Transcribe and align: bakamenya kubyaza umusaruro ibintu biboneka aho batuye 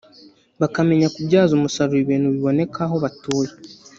bakamenya 0.61 1.11
kubyaza 1.15 1.51
umusaruro 1.55 1.99
ibintu 2.03 2.27
biboneka 2.35 2.79
aho 2.85 2.95
batuye 3.03 3.51